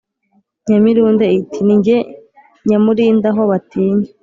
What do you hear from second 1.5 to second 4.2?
ni jye nyamurind-aho-batinya,